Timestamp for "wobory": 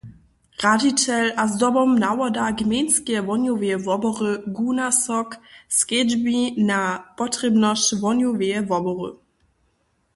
3.87-4.31, 8.69-9.11